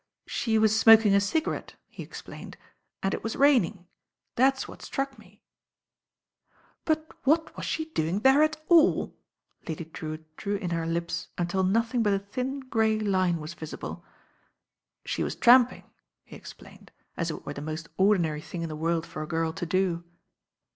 "She 0.25 0.57
was 0.57 0.75
smoking 0.75 1.13
a 1.13 1.19
cigarette," 1.21 1.75
he 1.87 2.01
explained, 2.01 2.57
"and 3.03 3.13
it 3.13 3.23
was 3.23 3.35
raining. 3.35 3.85
That's 4.33 4.67
what 4.67 4.81
struck 4.81 5.19
me" 5.19 5.43
"But 6.85 7.11
what 7.23 7.55
was 7.55 7.67
she 7.67 7.85
doing 7.85 8.21
there 8.21 8.41
at 8.41 8.57
all?" 8.67 9.15
Lady 9.67 9.85
Drewitt 9.85 10.35
drew 10.37 10.55
in 10.55 10.71
her 10.71 10.87
lips 10.87 11.27
until 11.37 11.61
nothing 11.61 12.01
but 12.01 12.13
a 12.13 12.17
thin, 12.17 12.61
grey 12.61 12.97
line 12.99 13.37
was 13.39 13.53
visible. 13.53 14.03
"She 15.05 15.21
was 15.23 15.35
tramping," 15.35 15.83
he 16.23 16.35
explained, 16.35 16.89
as 17.15 17.29
if 17.29 17.37
it 17.37 17.45
were 17.45 17.53
the 17.53 17.61
most 17.61 17.87
ordinary 17.97 18.41
thing 18.41 18.63
in 18.63 18.69
the 18.69 18.75
world 18.75 19.05
for 19.05 19.21
a 19.21 19.27
girl 19.27 19.53
to 19.53 19.67
do. 19.67 20.03